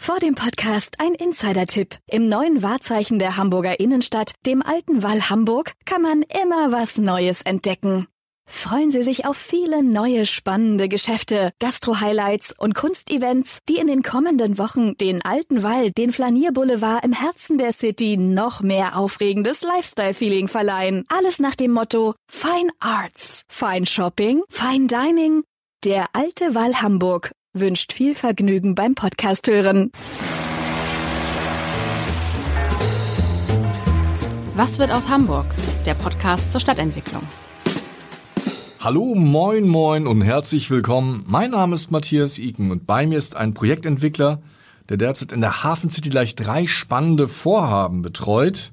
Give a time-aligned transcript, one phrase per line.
[0.00, 1.96] Vor dem Podcast ein Insider-Tipp.
[2.06, 7.42] Im neuen Wahrzeichen der Hamburger Innenstadt, dem alten Wall Hamburg, kann man immer was Neues
[7.42, 8.06] entdecken.
[8.48, 14.56] Freuen Sie sich auf viele neue spannende Geschäfte, Gastro-Highlights und Kunstevents, die in den kommenden
[14.56, 21.04] Wochen den alten Wall, den Flanierboulevard im Herzen der City noch mehr aufregendes Lifestyle-Feeling verleihen.
[21.08, 25.42] Alles nach dem Motto Fine Arts, Fine Shopping, Fine Dining.
[25.84, 29.90] Der alte Wall Hamburg wünscht viel Vergnügen beim Podcast hören.
[34.54, 35.46] Was wird aus Hamburg?
[35.86, 37.22] Der Podcast zur Stadtentwicklung.
[38.80, 41.24] Hallo, moin, moin und herzlich willkommen.
[41.26, 44.40] Mein Name ist Matthias Iken und bei mir ist ein Projektentwickler,
[44.88, 48.72] der derzeit in der Hafen City gleich drei spannende Vorhaben betreut.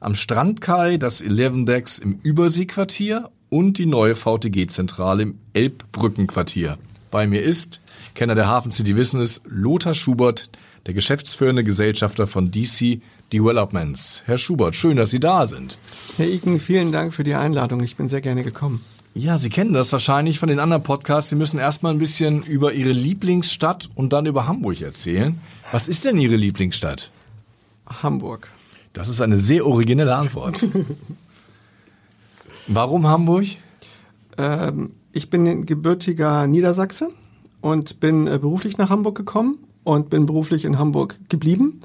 [0.00, 6.78] Am Strandkai das 11 Decks im Überseequartier und die neue VTG-Zentrale im Elbbrückenquartier.
[7.10, 7.80] Bei mir ist,
[8.18, 10.50] Kenner der Hafen City wissen es, Lothar Schubert,
[10.86, 13.00] der geschäftsführende Gesellschafter von DC
[13.32, 14.24] Developments.
[14.26, 15.78] Herr Schubert, schön, dass Sie da sind.
[16.16, 17.80] Herr Iken, vielen Dank für die Einladung.
[17.84, 18.84] Ich bin sehr gerne gekommen.
[19.14, 21.30] Ja, Sie kennen das wahrscheinlich von den anderen Podcasts.
[21.30, 25.40] Sie müssen erstmal ein bisschen über Ihre Lieblingsstadt und dann über Hamburg erzählen.
[25.70, 27.12] Was ist denn Ihre Lieblingsstadt?
[27.86, 28.50] Hamburg.
[28.94, 30.66] Das ist eine sehr originelle Antwort.
[32.66, 33.46] Warum Hamburg?
[34.36, 37.10] Ähm, ich bin gebürtiger Niedersachse
[37.68, 41.80] und bin äh, beruflich nach Hamburg gekommen und bin beruflich in Hamburg geblieben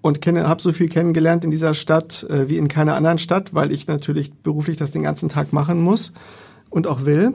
[0.00, 3.72] und habe so viel kennengelernt in dieser Stadt äh, wie in keiner anderen Stadt, weil
[3.72, 6.12] ich natürlich beruflich das den ganzen Tag machen muss
[6.70, 7.34] und auch will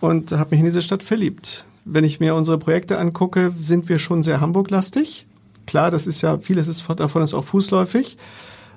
[0.00, 1.64] und habe mich in diese Stadt verliebt.
[1.84, 5.26] Wenn ich mir unsere Projekte angucke, sind wir schon sehr Hamburg-lastig.
[5.66, 8.16] Klar, das ist ja vieles ist davon ist auch fußläufig.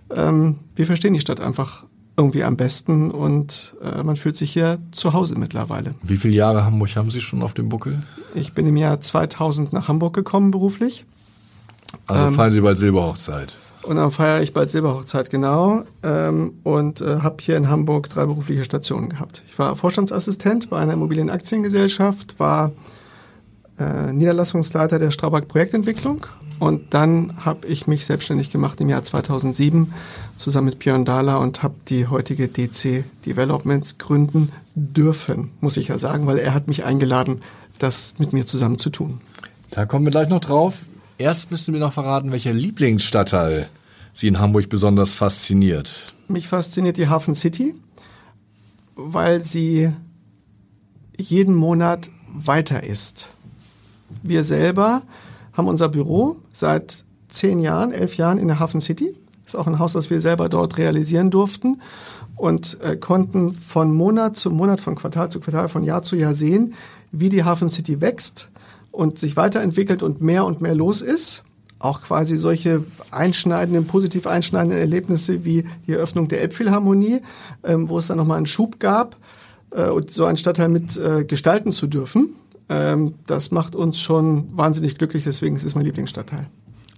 [0.10, 4.79] Ähm, wir verstehen die Stadt einfach irgendwie am besten und äh, man fühlt sich hier
[4.91, 5.96] zu Hause mittlerweile.
[6.03, 8.03] Wie viele Jahre Hamburg haben Sie schon auf dem Buckel?
[8.35, 11.06] Ich bin im Jahr 2000 nach Hamburg gekommen beruflich.
[12.06, 13.57] Also ähm, feiern Sie bald Silberhochzeit.
[13.84, 15.84] Und dann feiere ich bald Silberhochzeit, genau.
[16.03, 19.44] Ähm, und äh, habe hier in Hamburg drei berufliche Stationen gehabt.
[19.47, 22.72] Ich war Vorstandsassistent bei einer Immobilienaktiengesellschaft, war
[23.80, 26.25] äh, Niederlassungsleiter der Strabag Projektentwicklung
[26.59, 29.94] und dann habe ich mich selbstständig gemacht im Jahr 2007
[30.38, 35.97] zusammen mit Björn Dahler und habe die heutige DC Developments gründen dürfen, muss ich ja
[35.97, 37.42] sagen, weil er hat mich eingeladen,
[37.78, 39.22] das mit mir zusammen zu tun.
[39.69, 40.80] Da kommen wir gleich noch drauf.
[41.18, 43.69] Erst müssen wir noch verraten, welcher Lieblingsstadtteil
[44.13, 46.13] Sie in Hamburg besonders fasziniert.
[46.28, 47.74] Mich fasziniert die Hafen City,
[48.96, 49.92] weil sie
[51.18, 53.30] jeden Monat weiter ist.
[54.22, 55.02] Wir selber
[55.53, 59.16] haben unser Büro seit zehn Jahren, elf Jahren in der Hafen City.
[59.46, 61.81] Ist auch ein Haus, das wir selber dort realisieren durften
[62.36, 66.34] und äh, konnten von Monat zu Monat, von Quartal zu Quartal, von Jahr zu Jahr
[66.34, 66.74] sehen,
[67.12, 68.50] wie die Hafen City wächst
[68.92, 71.44] und sich weiterentwickelt und mehr und mehr los ist.
[71.80, 77.19] Auch quasi solche einschneidenden, positiv einschneidenden Erlebnisse wie die Eröffnung der Elbphilharmonie,
[77.66, 79.18] ähm, wo es dann nochmal einen Schub gab
[79.72, 82.30] äh, und so einen Stadtteil mit äh, gestalten zu dürfen.
[82.69, 86.47] Ähm, das macht uns schon wahnsinnig glücklich, deswegen ist es mein Lieblingsstadtteil.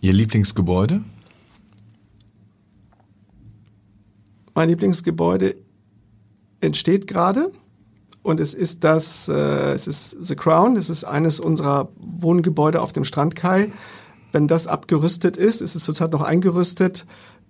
[0.01, 1.01] Ihr Lieblingsgebäude?
[4.53, 5.55] Mein Lieblingsgebäude
[6.61, 7.51] entsteht gerade
[8.23, 12.93] und es ist das, äh, es ist The Crown, es ist eines unserer Wohngebäude auf
[12.93, 13.71] dem Strandkai.
[14.31, 17.05] Wenn das abgerüstet ist, ist es zurzeit noch eingerüstet,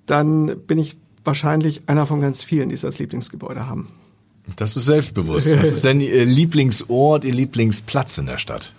[0.06, 3.90] dann bin ich wahrscheinlich einer von ganz vielen, die es als Lieblingsgebäude haben.
[4.56, 5.58] Das ist selbstbewusst.
[5.58, 8.74] Was ist denn Ihr Lieblingsort, Ihr Lieblingsplatz in der Stadt?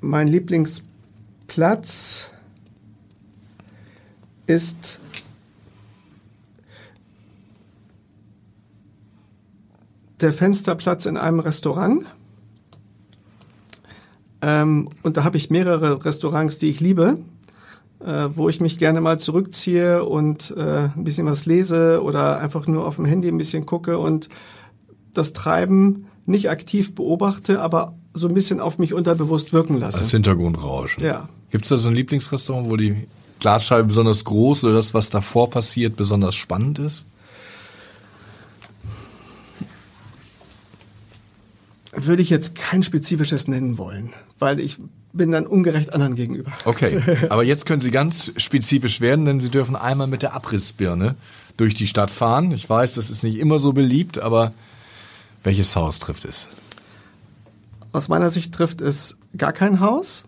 [0.00, 2.30] Mein Lieblingsplatz
[4.46, 5.00] ist
[10.20, 12.04] der Fensterplatz in einem Restaurant.
[14.40, 17.18] Ähm, und da habe ich mehrere Restaurants, die ich liebe
[18.04, 22.66] äh, wo ich mich gerne mal zurückziehe und äh, ein bisschen was lese oder einfach
[22.66, 24.28] nur auf dem Handy ein bisschen gucke und
[25.14, 30.00] das Treiben nicht aktiv beobachte, aber so ein bisschen auf mich unterbewusst wirken lasse.
[30.00, 31.04] Als Hintergrundrauschen.
[31.04, 31.28] Ja.
[31.50, 33.08] Gibt es da so ein Lieblingsrestaurant, wo die
[33.40, 37.06] Glasscheibe besonders groß oder das, was davor passiert, besonders spannend ist?
[41.94, 44.78] Würde ich jetzt kein spezifisches nennen wollen, weil ich
[45.12, 46.50] bin dann ungerecht anderen gegenüber.
[46.64, 51.14] Okay, aber jetzt können Sie ganz spezifisch werden, denn Sie dürfen einmal mit der Abrissbirne
[51.56, 52.50] durch die Stadt fahren.
[52.52, 54.52] Ich weiß, das ist nicht immer so beliebt, aber
[55.42, 56.48] welches Haus trifft es?
[57.92, 60.24] Aus meiner Sicht trifft es gar kein Haus,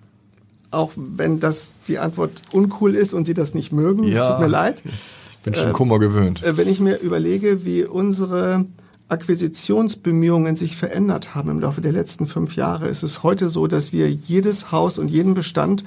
[0.71, 4.05] auch wenn das die Antwort uncool ist und Sie das nicht mögen.
[4.05, 4.33] Es Ja.
[4.33, 4.83] tut mir leid.
[4.85, 6.43] Ich bin schon Kummer gewöhnt.
[6.43, 8.65] Äh, Wenn ich mir überlege, wie unsere
[9.09, 13.93] Akquisitionsbemühungen sich verändert haben im Laufe der letzten fünf Jahre, ist es heute so, dass
[13.93, 15.85] wir jedes Haus und jeden Bestand,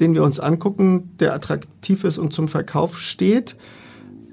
[0.00, 3.56] den wir uns angucken, der attraktiv ist und zum Verkauf steht,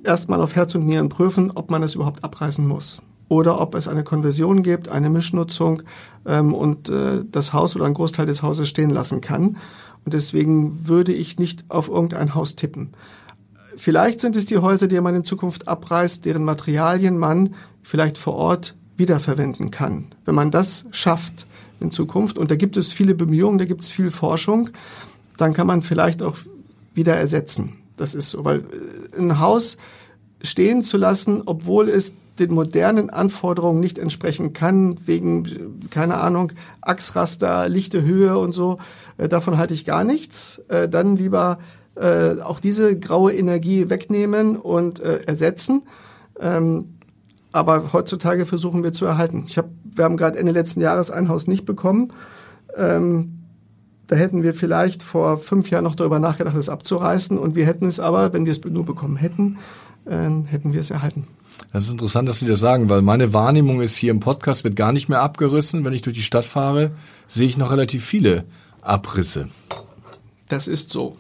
[0.04, 3.02] erstmal auf Herz und Nieren prüfen, ob man es überhaupt abreißen muss.
[3.30, 5.82] Oder ob es eine Konversion gibt, eine Mischnutzung
[6.26, 9.58] ähm, und äh, das Haus oder ein Großteil des Hauses stehen lassen kann.
[10.06, 12.90] Und deswegen würde ich nicht auf irgendein Haus tippen.
[13.84, 18.36] Vielleicht sind es die Häuser, die man in Zukunft abreißt, deren Materialien man vielleicht vor
[18.36, 20.06] Ort wiederverwenden kann.
[20.24, 21.48] Wenn man das schafft
[21.82, 24.70] in Zukunft, und da gibt es viele Bemühungen, da gibt es viel Forschung,
[25.36, 26.38] dann kann man vielleicht auch
[26.94, 27.74] wieder ersetzen.
[27.98, 29.76] Das ist so, weil äh, ein Haus
[30.42, 37.68] stehen zu lassen, obwohl es den modernen Anforderungen nicht entsprechen kann, wegen, keine Ahnung, Achsraster,
[37.68, 38.78] lichte Höhe und so,
[39.18, 40.62] äh, davon halte ich gar nichts.
[40.70, 41.60] Äh, dann lieber
[41.96, 45.84] äh, auch diese graue Energie wegnehmen und äh, ersetzen.
[46.40, 46.96] Ähm,
[47.52, 49.44] aber heutzutage versuchen wir zu erhalten.
[49.48, 52.12] Ich hab, wir haben gerade Ende letzten Jahres ein Haus nicht bekommen.
[52.76, 53.40] Ähm,
[54.08, 57.38] da hätten wir vielleicht vor fünf Jahren noch darüber nachgedacht, es abzureißen.
[57.38, 59.58] Und wir hätten es aber, wenn wir es nur bekommen hätten,
[60.06, 61.28] äh, hätten wir es erhalten.
[61.72, 64.76] Das ist interessant, dass Sie das sagen, weil meine Wahrnehmung ist hier im Podcast wird
[64.76, 65.86] gar nicht mehr abgerissen.
[65.86, 66.92] Wenn ich durch die Stadt fahre,
[67.28, 68.46] sehe ich noch relativ viele
[68.82, 69.50] Abrisse.
[70.50, 71.16] Das ist so.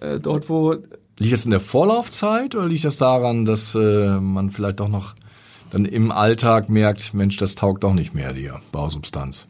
[0.00, 0.76] Äh, dort, wo
[1.20, 5.14] Liegt das in der Vorlaufzeit oder liegt das daran, dass äh, man vielleicht doch noch
[5.70, 9.46] dann im Alltag merkt, Mensch, das taugt doch nicht mehr, die Bausubstanz?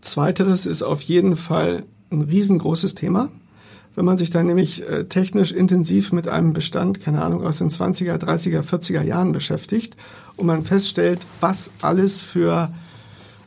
[0.00, 3.30] Zweiteres ist auf jeden Fall ein riesengroßes Thema.
[3.94, 7.70] Wenn man sich dann nämlich äh, technisch intensiv mit einem Bestand, keine Ahnung, aus den
[7.70, 9.96] 20er, 30er, 40er Jahren beschäftigt
[10.36, 12.68] und man feststellt, was alles für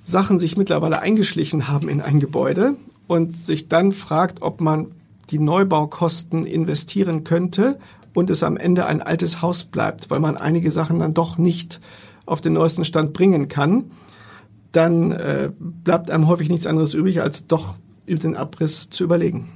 [0.05, 2.75] Sachen sich mittlerweile eingeschlichen haben in ein Gebäude
[3.07, 4.87] und sich dann fragt, ob man
[5.33, 7.79] die Neubaukosten investieren könnte
[8.13, 11.81] und es am Ende ein altes Haus bleibt, weil man einige Sachen dann doch nicht
[12.25, 13.91] auf den neuesten Stand bringen kann,
[14.71, 17.75] dann äh, bleibt einem häufig nichts anderes übrig, als doch
[18.05, 19.49] über den Abriss zu überlegen.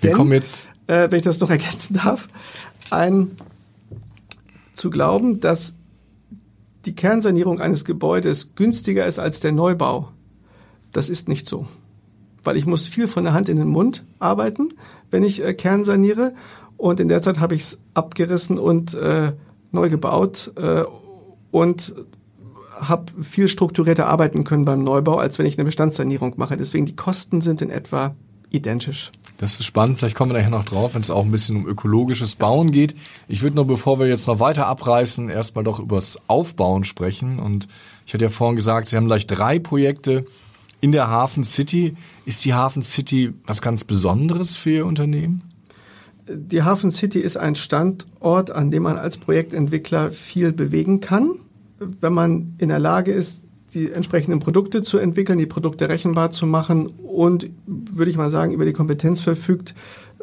[0.00, 2.28] Wir Denn, kommen jetzt äh, wenn ich das noch ergänzen darf,
[2.90, 3.36] ein
[4.72, 5.74] zu glauben, dass
[6.84, 10.08] die Kernsanierung eines Gebäudes günstiger ist als der Neubau,
[10.90, 11.66] das ist nicht so.
[12.44, 14.70] Weil ich muss viel von der Hand in den Mund arbeiten,
[15.10, 16.34] wenn ich äh, kernsaniere.
[16.76, 19.32] Und in der Zeit habe ich es abgerissen und äh,
[19.70, 20.82] neu gebaut äh,
[21.50, 21.94] und
[22.80, 26.56] habe viel strukturierter arbeiten können beim Neubau, als wenn ich eine Bestandssanierung mache.
[26.56, 28.14] Deswegen die Kosten sind in etwa
[28.50, 29.12] identisch.
[29.38, 31.66] Das ist spannend, vielleicht kommen wir nachher noch drauf, wenn es auch ein bisschen um
[31.66, 32.94] ökologisches Bauen geht.
[33.26, 37.38] Ich würde nur, bevor wir jetzt noch weiter abreißen, erstmal doch übers Aufbauen sprechen.
[37.38, 37.66] Und
[38.06, 40.26] ich hatte ja vorhin gesagt, Sie haben gleich drei Projekte
[40.82, 41.94] in der Hafen City.
[42.26, 45.42] Ist die Hafen City was ganz Besonderes für Ihr Unternehmen?
[46.28, 51.30] Die Hafen City ist ein Standort, an dem man als Projektentwickler viel bewegen kann,
[52.00, 56.46] wenn man in der Lage ist, die entsprechenden Produkte zu entwickeln, die Produkte rechenbar zu
[56.46, 59.74] machen und, würde ich mal sagen, über die Kompetenz verfügt,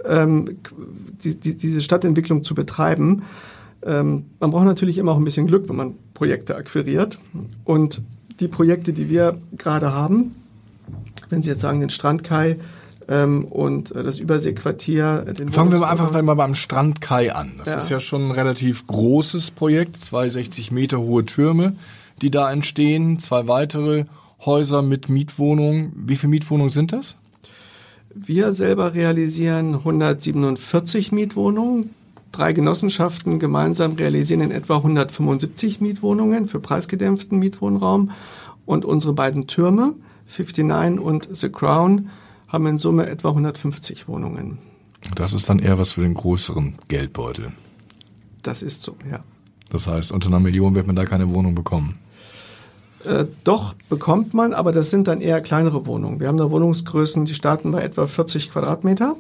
[0.06, 0.58] ähm,
[1.24, 3.24] die, die, diese Stadtentwicklung zu betreiben.
[3.82, 7.18] Ähm, man braucht natürlich immer auch ein bisschen Glück, wenn man Projekte akquiriert.
[7.64, 8.02] Und
[8.40, 10.36] die Projekte, die wir gerade haben,
[11.30, 12.58] wenn Sie jetzt sagen, den Strandkai
[13.08, 15.26] ähm, und äh, das Überseequartier.
[15.28, 17.54] äh, Den Fangen wir mal einfach mal beim Strandkai an.
[17.58, 17.78] Das Ja.
[17.80, 21.74] ist ja schon ein relativ großes Projekt, zwei 60 Meter hohe Türme,
[22.22, 24.06] die da entstehen, zwei weitere
[24.46, 25.92] Häuser mit Mietwohnungen.
[25.96, 27.18] Wie viele Mietwohnungen sind das?
[28.14, 31.92] Wir selber realisieren 147 Mietwohnungen.
[32.32, 38.12] Drei Genossenschaften gemeinsam realisieren in etwa 175 Mietwohnungen für preisgedämpften Mietwohnraum.
[38.66, 39.94] Und unsere beiden Türme,
[40.30, 42.10] 59 und The Crown,
[42.48, 44.60] haben in Summe etwa 150 Wohnungen.
[45.16, 47.54] Das ist dann eher was für den größeren Geldbeutel.
[48.42, 49.20] Das ist so, ja.
[49.70, 52.00] Das heißt, unter einer Million wird man da keine Wohnung bekommen.
[53.06, 56.20] Äh, doch bekommt man, aber das sind dann eher kleinere Wohnungen.
[56.20, 59.16] Wir haben da Wohnungsgrößen, die starten bei etwa 40 Quadratmeter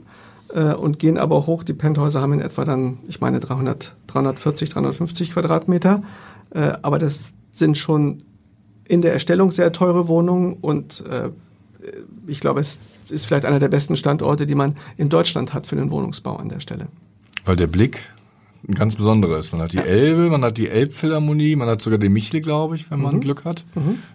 [0.54, 1.63] äh, und gehen aber hoch.
[1.63, 6.01] Die Penthäuser haben in etwa dann, ich meine, 300, 340, 350 Quadratmeter.
[6.50, 8.24] Äh, aber das sind schon
[8.89, 11.29] in der Erstellung sehr teure Wohnungen und äh,
[12.27, 12.79] ich glaube, es
[13.10, 16.50] ist vielleicht einer der besten Standorte, die man in Deutschland hat für den Wohnungsbau an
[16.50, 16.88] der Stelle.
[17.46, 18.12] Weil der Blick
[18.67, 19.53] ein ganz besonderer ist.
[19.53, 22.91] Man hat die Elbe, man hat die Elbphilharmonie, man hat sogar den Michle, glaube ich,
[22.91, 23.65] wenn man Glück hat,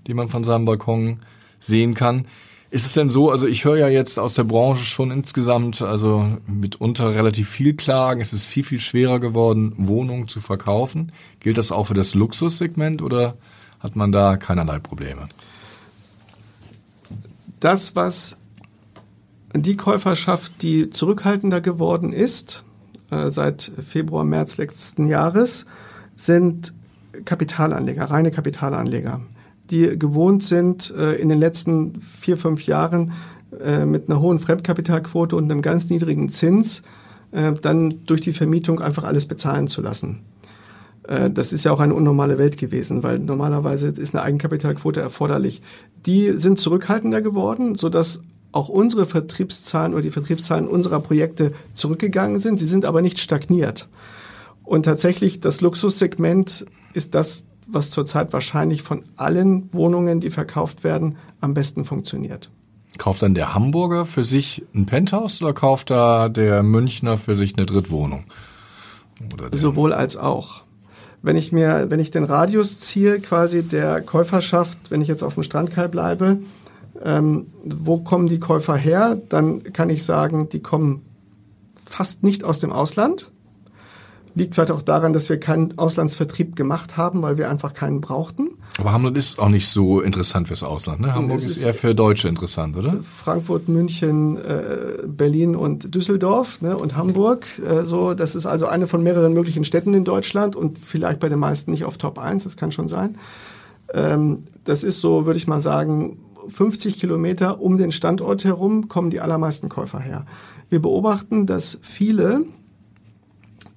[0.07, 1.21] die man von seinem Balkon
[1.61, 2.27] sehen kann.
[2.71, 6.29] Ist es denn so, also ich höre ja jetzt aus der Branche schon insgesamt, also
[6.47, 11.13] mitunter relativ viel Klagen, es ist viel, viel schwerer geworden, Wohnungen zu verkaufen.
[11.41, 13.37] Gilt das auch für das Luxussegment oder
[13.85, 15.29] hat man da keinerlei Probleme?
[17.61, 18.37] Das, was
[19.55, 22.65] die Käuferschaft, die zurückhaltender geworden ist,
[23.11, 25.67] äh, seit Februar, März letzten Jahres,
[26.17, 26.75] sind
[27.25, 29.21] Kapitalanleger, reine Kapitalanleger,
[29.71, 33.13] die gewohnt sind, äh, in den letzten vier, fünf Jahren
[33.63, 36.83] äh, mit einer hohen Fremdkapitalquote und einem ganz niedrigen Zins
[37.33, 40.21] äh, dann durch die Vermietung einfach alles bezahlen zu lassen.
[41.09, 45.63] Äh, das ist ja auch eine unnormale Welt gewesen, weil normalerweise ist eine Eigenkapitalquote erforderlich.
[46.07, 52.59] Die sind zurückhaltender geworden, sodass auch unsere Vertriebszahlen oder die Vertriebszahlen unserer Projekte zurückgegangen sind.
[52.59, 53.89] Sie sind aber nicht stagniert.
[54.63, 61.17] Und tatsächlich, das Luxussegment ist das, was zurzeit wahrscheinlich von allen Wohnungen, die verkauft werden,
[61.41, 62.51] am besten funktioniert.
[62.97, 67.57] Kauft dann der Hamburger für sich ein Penthouse oder kauft da der Münchner für sich
[67.57, 68.25] eine Drittwohnung?
[69.53, 70.64] Sowohl als auch.
[71.25, 75.35] Wenn ich mir, wenn ich den Radius ziehe, quasi der Käuferschaft, wenn ich jetzt auf
[75.35, 76.37] dem Strandkai bleibe,
[77.03, 79.17] ähm, wo kommen die Käufer her?
[79.31, 81.01] Dann kann ich sagen, die kommen
[81.87, 83.31] fast nicht aus dem Ausland.
[84.37, 88.51] Liegt vielleicht auch daran, dass wir keinen Auslandsvertrieb gemacht haben, weil wir einfach keinen brauchten.
[88.79, 91.01] Aber Hamburg ist auch nicht so interessant fürs Ausland.
[91.01, 91.15] Ne?
[91.15, 92.97] Hamburg ist, ist, eher für Deutsche interessant, oder?
[93.03, 96.77] Frankfurt, München, äh, Berlin und Düsseldorf ne?
[96.77, 97.47] und Hamburg.
[97.65, 101.29] Äh, so, das ist also eine von mehreren möglichen Städten in Deutschland und vielleicht bei
[101.29, 103.17] den meisten nicht auf Top 1, das kann schon sein.
[103.93, 109.11] Ähm, das ist so, würde ich mal sagen, 50 Kilometer um den Standort herum kommen
[109.11, 110.27] die allermeisten Käufer her.
[110.69, 112.45] Wir beobachten, dass viele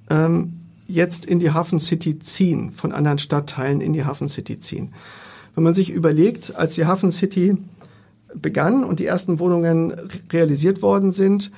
[0.10, 0.54] ähm,
[0.88, 4.94] jetzt in die Hafen City ziehen, von anderen Stadtteilen in die Hafen City ziehen.
[5.56, 7.58] Wenn man sich überlegt, als die Hafen City
[8.34, 9.94] begann und die ersten Wohnungen
[10.32, 11.52] realisiert worden sind,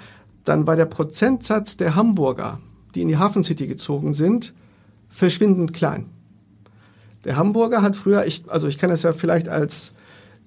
[0.45, 2.59] dann war der Prozentsatz der Hamburger,
[2.95, 4.53] die in die Hafen City gezogen sind,
[5.09, 6.05] verschwindend klein.
[7.25, 9.91] Der Hamburger hat früher, ich, also ich kann das ja vielleicht als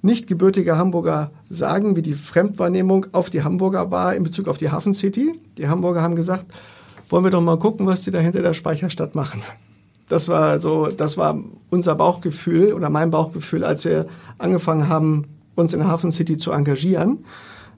[0.01, 4.71] nicht gebürtiger Hamburger sagen, wie die Fremdwahrnehmung auf die Hamburger war in Bezug auf die
[4.71, 5.39] Hafen City.
[5.59, 6.47] Die Hamburger haben gesagt,
[7.13, 9.43] wollen wir doch mal gucken, was die da hinter der Speicherstadt machen.
[10.09, 11.39] Das war so, das war
[11.71, 14.07] unser Bauchgefühl oder mein Bauchgefühl, als wir
[14.39, 17.25] angefangen haben, uns in Hafen City zu engagieren.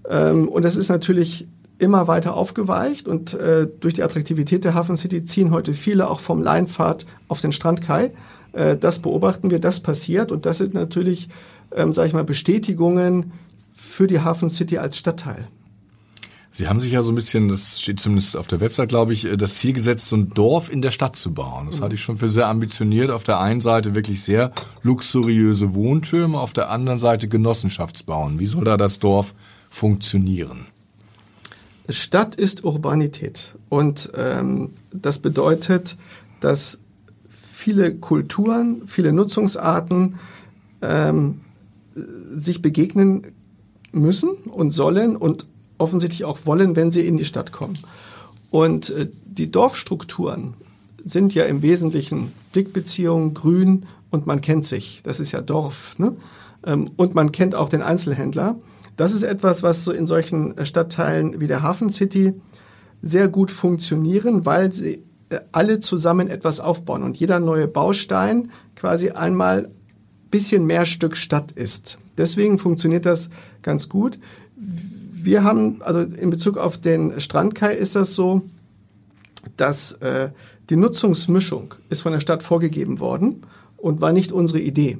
[0.08, 1.46] Ähm, und das ist natürlich
[1.78, 6.20] immer weiter aufgeweicht und äh, durch die Attraktivität der Hafen City ziehen heute viele auch
[6.20, 8.12] vom Leinfahrt auf den Strandkai.
[8.52, 11.28] Äh, das beobachten wir, das passiert und das sind natürlich
[11.74, 13.32] ähm, sage ich mal, Bestätigungen
[13.72, 15.48] für die Hafen City als Stadtteil.
[16.56, 19.24] Sie haben sich ja so ein bisschen, das steht zumindest auf der Website, glaube ich,
[19.24, 21.66] äh, das Ziel gesetzt, so ein Dorf in der Stadt zu bauen.
[21.66, 21.84] Das mhm.
[21.84, 23.10] hatte ich schon für sehr ambitioniert.
[23.10, 24.52] Auf der einen Seite wirklich sehr
[24.84, 28.38] luxuriöse Wohntürme, auf der anderen Seite Genossenschaftsbauen.
[28.38, 29.34] Wie soll da das Dorf
[29.68, 30.66] funktionieren?
[31.88, 35.96] Stadt ist Urbanität und ähm, das bedeutet,
[36.38, 36.78] dass
[37.28, 40.20] viele Kulturen, viele Nutzungsarten
[40.82, 41.40] ähm,
[42.30, 43.32] sich begegnen
[43.90, 45.46] müssen und sollen und
[45.84, 47.78] offensichtlich auch wollen, wenn sie in die Stadt kommen.
[48.50, 50.54] Und äh, die Dorfstrukturen
[51.04, 55.02] sind ja im Wesentlichen Blickbeziehungen, Grün und man kennt sich.
[55.04, 55.98] Das ist ja Dorf.
[55.98, 56.16] Ne?
[56.64, 58.56] Ähm, und man kennt auch den Einzelhändler.
[58.96, 62.32] Das ist etwas, was so in solchen Stadtteilen wie der Hafen City
[63.02, 69.10] sehr gut funktionieren, weil sie äh, alle zusammen etwas aufbauen und jeder neue Baustein quasi
[69.10, 69.68] einmal
[70.30, 71.98] bisschen mehr Stück Stadt ist.
[72.18, 73.30] Deswegen funktioniert das
[73.62, 74.18] ganz gut.
[75.24, 78.42] Wir haben, also in Bezug auf den Strandkai ist das so,
[79.56, 80.30] dass äh,
[80.68, 83.46] die Nutzungsmischung ist von der Stadt vorgegeben worden
[83.78, 84.98] und war nicht unsere Idee,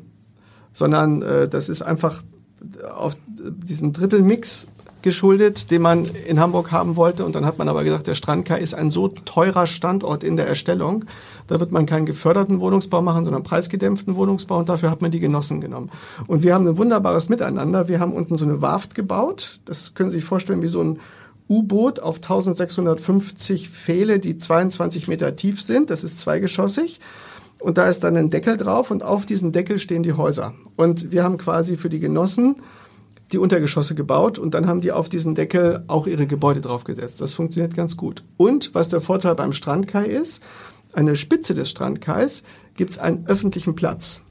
[0.72, 2.22] sondern äh, das ist einfach
[2.90, 4.66] auf diesen Drittelmix
[5.04, 7.24] geschuldet, den man in Hamburg haben wollte.
[7.24, 10.48] Und dann hat man aber gesagt, der Strandkai ist ein so teurer Standort in der
[10.48, 11.04] Erstellung.
[11.46, 14.58] Da wird man keinen geförderten Wohnungsbau machen, sondern preisgedämpften Wohnungsbau.
[14.58, 15.90] Und dafür hat man die Genossen genommen.
[16.26, 17.86] Und wir haben ein wunderbares Miteinander.
[17.86, 19.60] Wir haben unten so eine Warft gebaut.
[19.66, 20.98] Das können Sie sich vorstellen wie so ein
[21.48, 25.90] U-Boot auf 1650 Pfähle, die 22 Meter tief sind.
[25.90, 26.98] Das ist zweigeschossig.
[27.60, 30.54] Und da ist dann ein Deckel drauf und auf diesem Deckel stehen die Häuser.
[30.76, 32.56] Und wir haben quasi für die Genossen
[33.32, 37.20] die Untergeschosse gebaut und dann haben die auf diesen Deckel auch ihre Gebäude draufgesetzt.
[37.20, 38.22] Das funktioniert ganz gut.
[38.36, 40.42] Und was der Vorteil beim Strandkai ist,
[40.92, 44.23] an der Spitze des Strandkais gibt es einen öffentlichen Platz.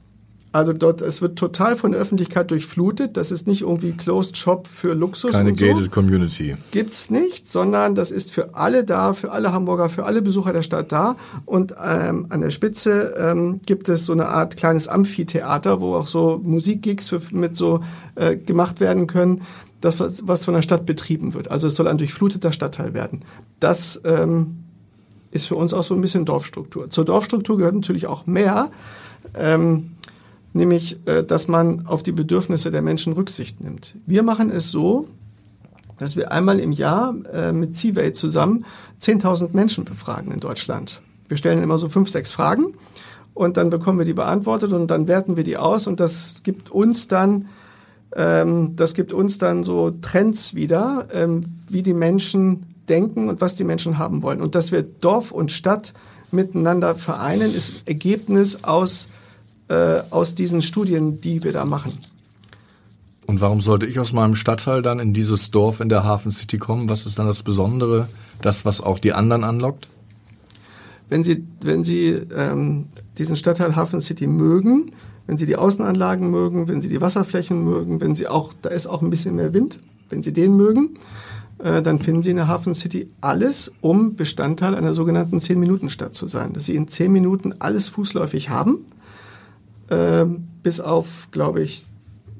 [0.54, 3.16] Also dort, es wird total von der Öffentlichkeit durchflutet.
[3.16, 5.32] Das ist nicht irgendwie Closed Shop für Luxus.
[5.32, 5.66] Keine und so.
[5.66, 6.54] gated Community.
[6.70, 10.62] Gibt's nicht, sondern das ist für alle da, für alle Hamburger, für alle Besucher der
[10.62, 11.16] Stadt da.
[11.44, 16.06] Und ähm, an der Spitze ähm, gibt es so eine Art kleines Amphitheater, wo auch
[16.06, 17.80] so Musikgigs für, mit so
[18.14, 19.42] äh, gemacht werden können.
[19.80, 21.50] das, was, was von der Stadt betrieben wird.
[21.50, 23.22] Also es soll ein durchfluteter Stadtteil werden.
[23.58, 24.58] Das ähm,
[25.32, 26.90] ist für uns auch so ein bisschen Dorfstruktur.
[26.90, 28.70] Zur Dorfstruktur gehört natürlich auch mehr,
[29.36, 29.90] ähm,
[30.54, 33.96] nämlich, äh, dass man auf die Bedürfnisse der Menschen Rücksicht nimmt.
[34.06, 35.08] Wir machen es so,
[35.98, 38.64] dass wir einmal im Jahr äh, mit Seaway zusammen
[39.00, 41.02] 10.000 Menschen befragen in Deutschland.
[41.28, 42.74] Wir stellen immer so fünf, sechs Fragen
[43.34, 46.70] und dann bekommen wir die beantwortet und dann werten wir die aus und das gibt
[46.70, 47.46] uns dann
[48.16, 53.54] ähm, das gibt uns dann so Trends wieder, ähm, wie die Menschen denken und was
[53.54, 54.40] die Menschen haben wollen.
[54.40, 55.94] Und dass wir Dorf und Stadt
[56.30, 59.08] miteinander vereinen, ist Ergebnis aus,
[59.68, 61.98] äh, aus diesen Studien, die wir da machen.
[63.26, 66.58] Und warum sollte ich aus meinem Stadtteil dann in dieses Dorf in der Hafen City
[66.58, 66.88] kommen?
[66.88, 68.08] Was ist dann das Besondere,
[68.42, 69.88] das, was auch die anderen anlockt?
[71.08, 72.86] Wenn Sie, wenn Sie ähm,
[73.18, 74.92] diesen Stadtteil Hafen City mögen,
[75.26, 78.86] wenn Sie die Außenanlagen mögen, wenn Sie die Wasserflächen mögen, wenn Sie auch, da ist
[78.86, 79.80] auch ein bisschen mehr Wind,
[80.10, 80.98] wenn Sie den mögen,
[81.58, 86.26] äh, dann finden Sie in der Hafen City alles, um Bestandteil einer sogenannten 10-Minuten-Stadt zu
[86.26, 86.52] sein.
[86.52, 88.84] Dass Sie in 10 Minuten alles fußläufig haben,
[89.88, 90.24] äh,
[90.62, 91.86] bis auf, glaube ich,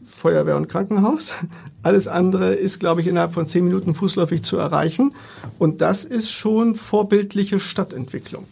[0.04, 1.34] Feuerwehr und Krankenhaus.
[1.82, 5.12] Alles andere ist, glaube ich, innerhalb von 10 Minuten fußläufig zu erreichen.
[5.58, 8.46] Und das ist schon vorbildliche Stadtentwicklung.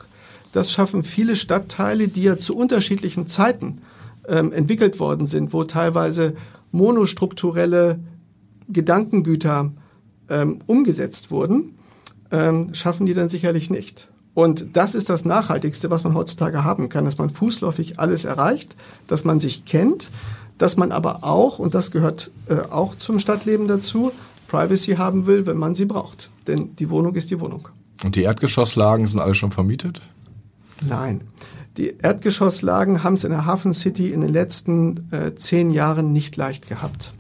[0.53, 3.79] Das schaffen viele Stadtteile, die ja zu unterschiedlichen Zeiten
[4.29, 6.35] ähm, entwickelt worden sind, wo teilweise
[6.73, 8.01] monostrukturelle
[8.69, 9.73] Gedankengüter
[10.29, 11.79] ähm, umgesetzt wurden,
[12.31, 14.12] ähm, schaffen die dann sicherlich nicht.
[14.35, 18.77] Und das ist das Nachhaltigste, was man heutzutage haben kann, dass man fußläufig alles erreicht,
[19.07, 20.11] dass man sich kennt,
[20.59, 24.13] dass man aber auch, und das gehört äh, auch zum Stadtleben dazu,
[24.49, 26.31] Privacy haben will, wenn man sie braucht.
[26.47, 27.69] Denn die Wohnung ist die Wohnung.
[28.05, 30.01] Und die Erdgeschosslagen sind alle schon vermietet?
[30.81, 31.23] Nein.
[31.79, 36.37] Die Erdgeschosslagen haben es in der Hafen City in den letzten äh, zehn Jahren nicht
[36.37, 37.15] leicht gehabt.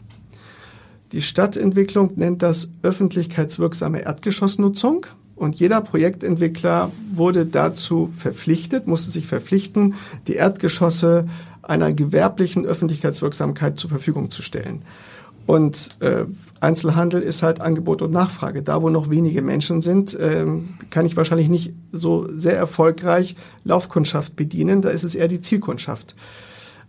[1.12, 5.06] Die Stadtentwicklung nennt das öffentlichkeitswirksame Erdgeschossnutzung.
[5.42, 9.94] Und jeder Projektentwickler wurde dazu verpflichtet, musste sich verpflichten,
[10.28, 11.26] die Erdgeschosse
[11.62, 14.82] einer gewerblichen Öffentlichkeitswirksamkeit zur Verfügung zu stellen.
[15.44, 16.26] Und äh,
[16.60, 18.62] Einzelhandel ist halt Angebot und Nachfrage.
[18.62, 20.46] Da, wo noch wenige Menschen sind, äh,
[20.90, 24.80] kann ich wahrscheinlich nicht so sehr erfolgreich Laufkundschaft bedienen.
[24.80, 26.14] Da ist es eher die Zielkundschaft.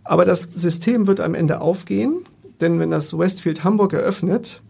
[0.04, 2.18] Aber das System wird am Ende aufgehen,
[2.60, 4.62] denn wenn das Westfield Hamburg eröffnet,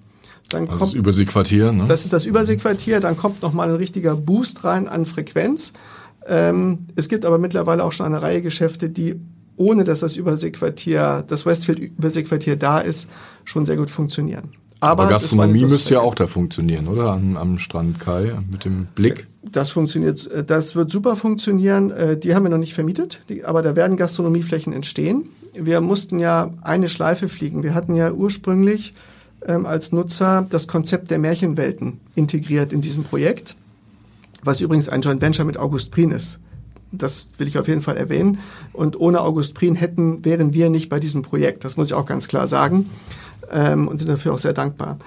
[0.55, 1.85] dann also kommt das Überseequartier, ne?
[1.87, 5.73] das ist das Überseequartier, dann kommt noch mal ein richtiger Boost rein an Frequenz.
[6.27, 9.17] Ähm, es gibt aber mittlerweile auch schon eine Reihe Geschäfte, die
[9.57, 13.09] ohne dass das Überseequartier, das Westfield Überseequartier da ist,
[13.45, 14.51] schon sehr gut funktionieren.
[14.81, 17.13] Aber, Aber Gastronomie müsste ja auch da funktionieren, oder?
[17.13, 19.27] Am, am Strand Kai mit dem Blick.
[19.43, 21.91] Das funktioniert, das wird super funktionieren.
[21.91, 25.29] Äh, die haben wir noch nicht vermietet, aber da werden Gastronomieflächen entstehen.
[25.55, 27.63] Wir mussten ja eine Schleife fliegen.
[27.63, 28.95] Wir hatten ja ursprünglich
[29.47, 33.57] ähm, als Nutzer das Konzept der Märchenwelten integriert in diesem Projekt,
[34.43, 36.41] was übrigens ein Joint Venture mit August Prien ist.
[36.93, 38.39] Das will ich auf jeden Fall erwähnen.
[38.73, 41.65] Und ohne August Prien hätten, wären wir nicht bei diesem Projekt.
[41.65, 42.91] Das muss ich auch ganz klar sagen.
[43.51, 44.99] Ähm, und sind dafür auch sehr dankbar.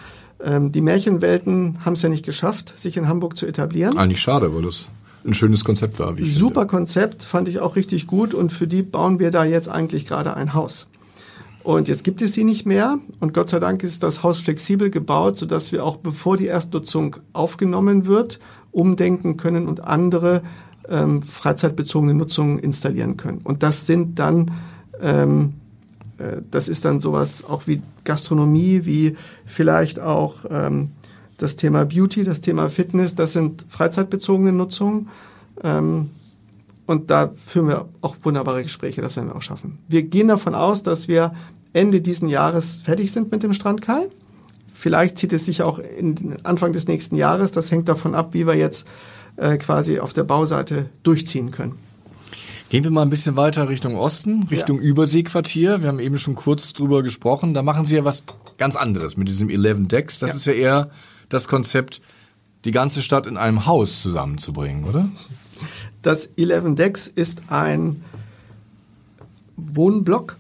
[0.43, 3.97] Ähm, die Märchenwelten haben es ja nicht geschafft, sich in Hamburg zu etablieren.
[3.97, 4.89] Eigentlich schade, weil das
[5.26, 6.17] ein schönes Konzept war.
[6.17, 6.67] Wie ich Super finde.
[6.67, 8.34] Konzept, fand ich auch richtig gut.
[8.34, 10.88] Und für die bauen wir da jetzt eigentlich gerade ein Haus.
[11.68, 12.98] Und jetzt gibt es sie nicht mehr.
[13.20, 17.18] Und Gott sei Dank ist das Haus flexibel gebaut, sodass wir auch bevor die Erstnutzung
[17.34, 18.40] aufgenommen wird,
[18.72, 20.44] umdenken können und andere
[20.88, 23.42] ähm, freizeitbezogene Nutzung installieren können.
[23.44, 24.52] Und das sind dann,
[25.02, 25.56] ähm,
[26.20, 30.92] äh, das ist dann sowas auch wie Gastronomie, wie vielleicht auch ähm,
[31.36, 35.10] das Thema Beauty, das Thema Fitness, das sind freizeitbezogene Nutzungen.
[35.62, 36.12] Ähm,
[36.86, 39.80] und da führen wir auch wunderbare Gespräche, das werden wir auch schaffen.
[39.90, 41.34] Wir gehen davon aus, dass wir
[41.78, 44.08] Ende diesen Jahres fertig sind mit dem Strandkai.
[44.74, 47.52] Vielleicht zieht es sich auch in Anfang des nächsten Jahres.
[47.52, 48.88] Das hängt davon ab, wie wir jetzt
[49.38, 51.76] äh, quasi auf der Bauseite durchziehen können.
[52.70, 54.84] Gehen wir mal ein bisschen weiter Richtung Osten, Richtung ja.
[54.84, 55.82] Überseequartier.
[55.82, 57.54] Wir haben eben schon kurz drüber gesprochen.
[57.54, 58.24] Da machen Sie ja was
[58.58, 60.20] ganz anderes mit diesem 11 Decks.
[60.20, 60.36] Das ja.
[60.36, 60.90] ist ja eher
[61.30, 62.02] das Konzept,
[62.66, 65.08] die ganze Stadt in einem Haus zusammenzubringen, oder?
[66.02, 68.04] Das 11 Decks ist ein
[69.56, 70.38] Wohnblock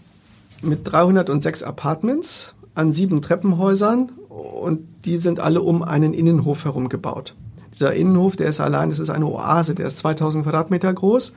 [0.61, 7.35] mit 306 Apartments an sieben Treppenhäusern und die sind alle um einen Innenhof herum gebaut.
[7.73, 11.33] Dieser Innenhof, der ist allein, das ist eine Oase, der ist 2000 Quadratmeter groß.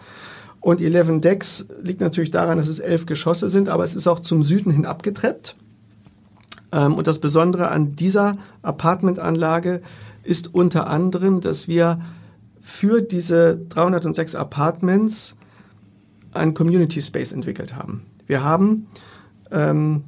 [0.60, 4.20] Und 11 Decks liegt natürlich daran, dass es elf Geschosse sind, aber es ist auch
[4.20, 5.56] zum Süden hin abgetreppt.
[6.72, 9.80] Ähm, und das Besondere an dieser Apartmentanlage
[10.22, 12.00] ist unter anderem, dass wir
[12.60, 15.36] für diese 306 Apartments
[16.32, 18.02] einen Community Space entwickelt haben.
[18.30, 18.86] Wir haben
[19.50, 20.04] ähm,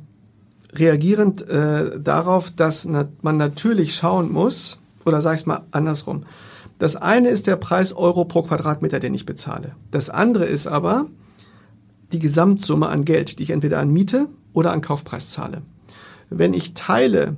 [0.72, 6.22] reagierend äh, darauf, dass na man natürlich schauen muss, oder sag ich mal andersrum.
[6.78, 9.74] Das eine ist der Preis Euro pro Quadratmeter, den ich bezahle.
[9.90, 11.06] Das andere ist aber
[12.12, 15.62] die Gesamtsumme an Geld, die ich entweder an Miete oder an Kaufpreis zahle.
[16.30, 17.36] Wenn ich Teile,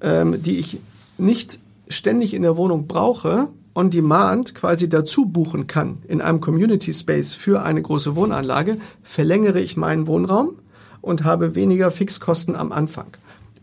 [0.00, 0.78] ähm, die ich
[1.18, 1.58] nicht
[1.88, 7.32] ständig in der Wohnung brauche, on demand quasi dazu buchen kann in einem Community Space
[7.32, 10.58] für eine große Wohnanlage, verlängere ich meinen Wohnraum
[11.00, 13.08] und habe weniger Fixkosten am Anfang.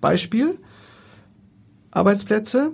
[0.01, 0.57] Beispiel
[1.91, 2.71] Arbeitsplätze,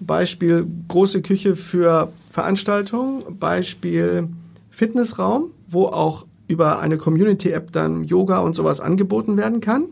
[0.00, 4.28] Beispiel große Küche für Veranstaltungen, Beispiel
[4.70, 9.84] Fitnessraum, wo auch über eine Community-App dann Yoga und sowas angeboten werden kann.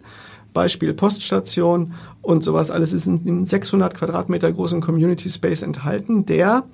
[0.55, 6.65] Beispiel Poststation und sowas alles ist in einem 600 Quadratmeter großen Community Space enthalten, der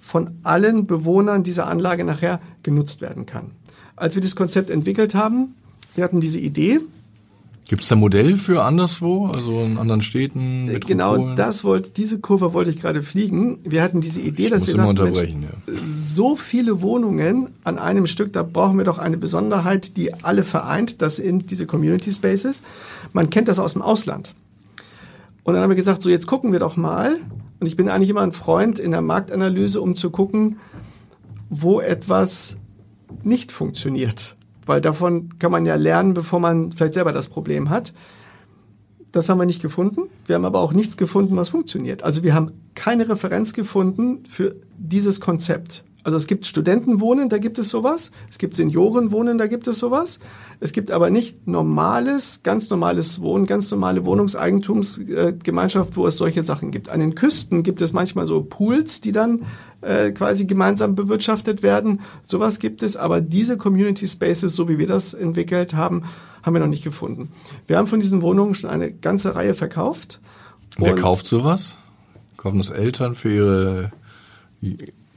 [0.00, 3.52] von allen Bewohnern dieser Anlage nachher genutzt werden kann.
[3.96, 5.54] Als wir das Konzept entwickelt haben,
[5.94, 6.80] wir hatten diese Idee,
[7.72, 10.66] Gibt es da Modell für anderswo, also in anderen Städten?
[10.66, 10.88] Metropolen?
[10.88, 13.60] Genau, das wollte, diese Kurve wollte ich gerade fliegen.
[13.64, 15.72] Wir hatten diese Idee, ich dass wir sagten, Mensch, ja.
[15.82, 21.00] so viele Wohnungen an einem Stück, da brauchen wir doch eine Besonderheit, die alle vereint.
[21.00, 22.62] Das sind diese Community Spaces.
[23.14, 24.34] Man kennt das aus dem Ausland.
[25.42, 27.16] Und dann haben wir gesagt, so jetzt gucken wir doch mal.
[27.58, 30.58] Und ich bin eigentlich immer ein Freund in der Marktanalyse, um zu gucken,
[31.48, 32.58] wo etwas
[33.22, 37.92] nicht funktioniert weil davon kann man ja lernen, bevor man vielleicht selber das Problem hat.
[39.12, 40.02] Das haben wir nicht gefunden.
[40.26, 42.02] Wir haben aber auch nichts gefunden, was funktioniert.
[42.02, 45.84] Also wir haben keine Referenz gefunden für dieses Konzept.
[46.04, 48.10] Also es gibt Studentenwohnen, da gibt es sowas.
[48.28, 50.18] Es gibt Seniorenwohnen, da gibt es sowas.
[50.58, 56.70] Es gibt aber nicht normales, ganz normales Wohnen, ganz normale Wohnungseigentumsgemeinschaft, wo es solche Sachen
[56.70, 56.88] gibt.
[56.88, 59.42] An den Küsten gibt es manchmal so Pools, die dann
[59.80, 62.00] äh, quasi gemeinsam bewirtschaftet werden.
[62.22, 66.04] Sowas gibt es, aber diese Community Spaces, so wie wir das entwickelt haben,
[66.42, 67.30] haben wir noch nicht gefunden.
[67.68, 70.20] Wir haben von diesen Wohnungen schon eine ganze Reihe verkauft.
[70.78, 71.76] Wer kauft sowas?
[72.36, 73.92] Kaufen das Eltern für ihre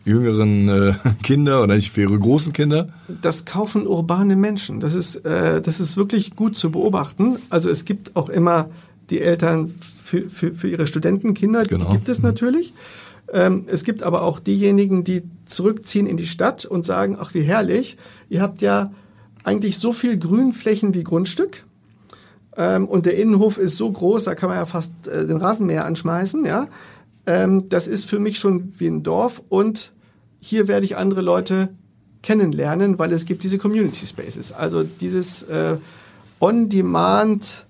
[0.06, 2.90] jüngeren äh, Kinder oder nicht für ihre großen Kinder?
[3.22, 4.80] Das kaufen urbane Menschen.
[4.80, 7.38] Das ist, äh, das ist wirklich gut zu beobachten.
[7.50, 8.70] Also es gibt auch immer
[9.10, 11.86] die Eltern für, für, für ihre Studentenkinder, Genau.
[11.86, 12.74] die gibt es natürlich.
[13.32, 17.42] Ähm, es gibt aber auch diejenigen, die zurückziehen in die Stadt und sagen, ach wie
[17.42, 17.98] herrlich,
[18.30, 18.92] ihr habt ja
[19.44, 21.64] eigentlich so viel Grünflächen wie Grundstück.
[22.58, 25.86] Ähm, und der Innenhof ist so groß, da kann man ja fast äh, den Rasenmäher
[25.86, 26.68] anschmeißen, ja.
[27.28, 29.94] Ähm, das ist für mich schon wie ein Dorf und
[30.40, 31.70] hier werde ich andere Leute
[32.22, 34.52] kennenlernen, weil es gibt diese Community Spaces.
[34.52, 35.78] Also dieses äh,
[36.40, 37.66] On-Demand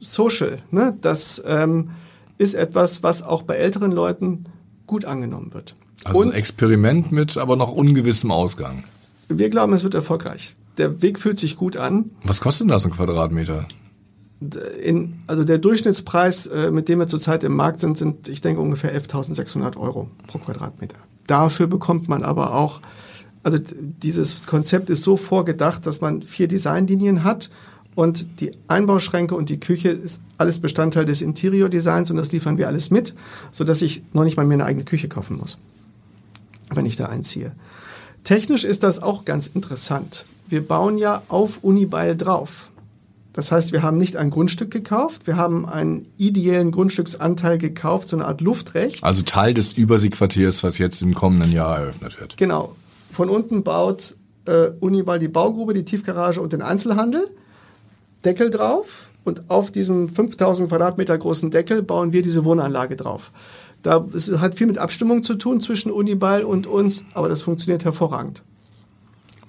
[0.00, 1.90] Social, ne, das ähm,
[2.38, 4.44] ist etwas, was auch bei älteren Leuten
[4.86, 5.76] gut angenommen wird.
[6.04, 8.84] Also ein und Experiment mit aber noch ungewissem Ausgang.
[9.28, 10.56] wir glauben, es wird erfolgreich.
[10.78, 12.10] Der Weg fühlt sich gut an.
[12.24, 13.66] Was kostet denn das ein Quadratmeter?
[14.82, 18.60] In, also der Durchschnittspreis, äh, mit dem wir zurzeit im Markt sind, sind, ich denke,
[18.60, 20.96] ungefähr 11.600 Euro pro Quadratmeter.
[21.26, 22.80] Dafür bekommt man aber auch,
[23.42, 27.50] also dieses Konzept ist so vorgedacht, dass man vier Designlinien hat
[27.94, 32.68] und die Einbauschränke und die Küche ist alles Bestandteil des Interior-Designs und das liefern wir
[32.68, 33.14] alles mit,
[33.50, 35.58] sodass ich noch nicht mal mehr eine eigene Küche kaufen muss,
[36.70, 37.52] wenn ich da einziehe.
[38.24, 40.24] Technisch ist das auch ganz interessant.
[40.48, 42.70] Wir bauen ja auf Unibeil drauf.
[43.32, 48.16] Das heißt, wir haben nicht ein Grundstück gekauft, wir haben einen ideellen Grundstücksanteil gekauft, so
[48.16, 49.02] eine Art Luftrecht.
[49.02, 52.36] Also Teil des Überseequartiers, was jetzt im kommenden Jahr eröffnet wird.
[52.36, 52.76] Genau.
[53.10, 57.26] Von unten baut äh, Uniball die Baugrube, die Tiefgarage und den Einzelhandel.
[58.24, 63.32] Deckel drauf und auf diesem 5000 Quadratmeter großen Deckel bauen wir diese Wohnanlage drauf.
[63.82, 67.84] Da es hat viel mit Abstimmung zu tun zwischen Uniball und uns, aber das funktioniert
[67.84, 68.42] hervorragend.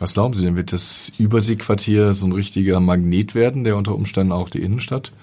[0.03, 4.33] Was glauben Sie denn, wird das Überseequartier so ein richtiger Magnet werden, der unter Umständen
[4.33, 5.13] auch die Innenstadt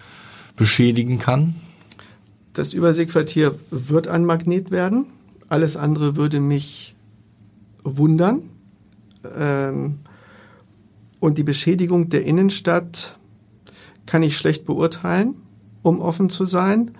[0.56, 1.54] beschädigen kann?
[2.54, 5.04] Das Überseequartier wird ein Magnet werden.
[5.50, 6.94] Alles andere würde mich
[7.84, 8.40] wundern.
[9.36, 9.98] Ähm,
[11.18, 13.18] und die Beschädigung der Innenstadt
[14.06, 15.34] kann ich schlecht beurteilen,
[15.82, 16.92] um offen zu sein.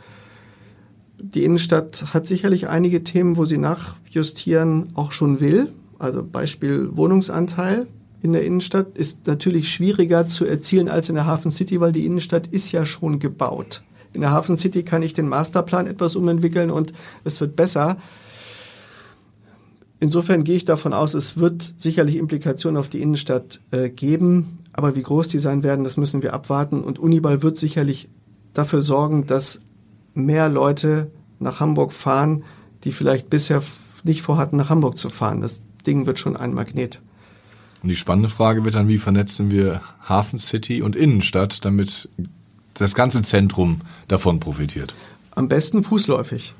[1.18, 5.72] Die Innenstadt hat sicherlich einige Themen, wo sie nachjustieren auch schon will.
[6.00, 7.86] Also Beispiel Wohnungsanteil
[8.22, 12.06] in der Innenstadt ist natürlich schwieriger zu erzielen als in der Hafen City, weil die
[12.06, 13.82] Innenstadt ist ja schon gebaut.
[14.12, 16.92] In der Hafen City kann ich den Masterplan etwas umentwickeln und
[17.24, 17.98] es wird besser.
[20.00, 24.58] Insofern gehe ich davon aus, es wird sicherlich Implikationen auf die Innenstadt äh, geben.
[24.72, 26.82] Aber wie groß die sein werden, das müssen wir abwarten.
[26.82, 28.08] Und Uniball wird sicherlich
[28.54, 29.60] dafür sorgen, dass
[30.14, 32.44] mehr Leute nach Hamburg fahren,
[32.84, 33.62] die vielleicht bisher
[34.02, 35.42] nicht vorhatten, nach Hamburg zu fahren.
[35.42, 37.00] Das Ding wird schon ein Magnet.
[37.82, 42.08] Und die spannende Frage wird dann, wie vernetzen wir Hafen City und Innenstadt, damit
[42.74, 44.94] das ganze Zentrum davon profitiert?
[45.30, 46.54] Am besten fußläufig.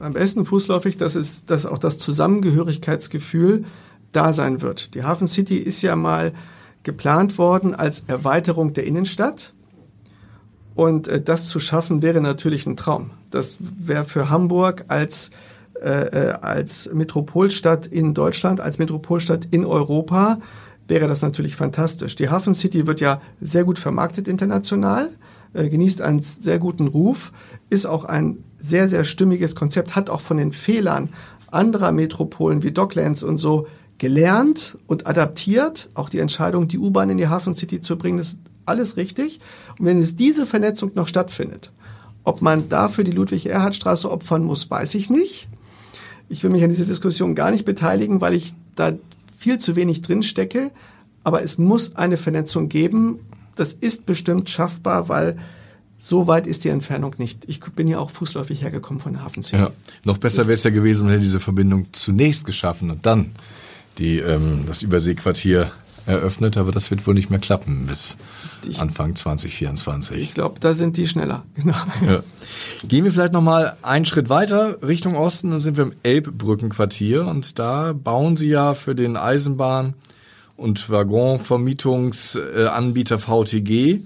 [0.00, 3.64] Am besten fußläufig, dass, es, dass auch das Zusammengehörigkeitsgefühl
[4.12, 4.94] da sein wird.
[4.94, 6.32] Die Hafen City ist ja mal
[6.82, 9.52] geplant worden als Erweiterung der Innenstadt.
[10.74, 13.10] Und äh, das zu schaffen wäre natürlich ein Traum.
[13.30, 15.30] Das wäre für Hamburg als,
[15.82, 20.38] äh, äh, als Metropolstadt in Deutschland, als Metropolstadt in Europa,
[20.88, 22.16] wäre das natürlich fantastisch.
[22.16, 25.10] Die Hafen City wird ja sehr gut vermarktet international,
[25.52, 27.32] äh, genießt einen sehr guten Ruf,
[27.70, 31.10] ist auch ein sehr, sehr stimmiges Konzept, hat auch von den Fehlern
[31.50, 33.66] anderer Metropolen wie Docklands und so
[33.98, 35.90] gelernt und adaptiert.
[35.94, 39.40] Auch die Entscheidung, die U-Bahn in die Hafen City zu bringen, ist alles richtig.
[39.78, 41.72] Und wenn es diese Vernetzung noch stattfindet,
[42.24, 45.48] ob man dafür die Ludwig-Erhard-Straße opfern muss, weiß ich nicht.
[46.28, 48.92] Ich will mich an dieser Diskussion gar nicht beteiligen, weil ich da
[49.36, 50.70] viel zu wenig drin stecke.
[51.24, 53.20] Aber es muss eine Vernetzung geben.
[53.56, 55.36] Das ist bestimmt schaffbar, weil
[55.98, 57.44] so weit ist die Entfernung nicht.
[57.48, 59.62] Ich bin ja auch fußläufig hergekommen von Hafen City.
[59.62, 59.70] Ja,
[60.04, 63.32] noch besser wäre es ja gewesen, wenn er diese Verbindung zunächst geschaffen und dann
[63.98, 65.72] die, ähm, das Überseequartier
[66.08, 68.16] eröffnet, aber das wird wohl nicht mehr klappen bis
[68.66, 70.18] ich, Anfang 2024.
[70.18, 71.44] Ich glaube, da sind die schneller.
[71.54, 71.76] Genau.
[72.06, 72.20] Ja.
[72.86, 77.26] Gehen wir vielleicht noch mal einen Schritt weiter Richtung Osten, dann sind wir im Elbbrückenquartier
[77.26, 79.94] und da bauen sie ja für den Eisenbahn-
[80.56, 84.00] und Waggonvermietungsanbieter VTG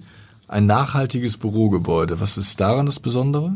[0.48, 2.20] ein nachhaltiges Bürogebäude.
[2.20, 3.54] Was ist daran das Besondere?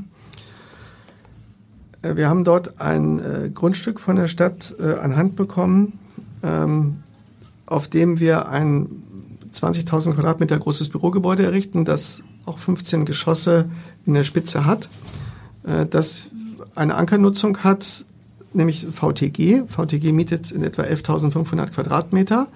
[2.02, 5.98] Äh, wir haben dort ein äh, Grundstück von der Stadt äh, an Hand bekommen,
[6.42, 7.02] ähm,
[7.66, 8.88] auf dem wir ein
[9.52, 13.68] 20.000 Quadratmeter großes Bürogebäude errichten, das auch 15 Geschosse
[14.04, 14.88] in der Spitze hat,
[15.64, 16.30] äh, das
[16.74, 18.04] eine Ankernutzung hat,
[18.52, 19.64] nämlich VTG.
[19.66, 22.48] VTG mietet in etwa 11.500 Quadratmeter